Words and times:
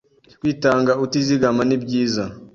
Kwitanga 0.39 0.91
utizigama 1.05 1.61
ni 1.65 1.77
byiza 1.83 2.23